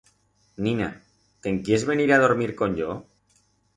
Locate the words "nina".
0.67-0.87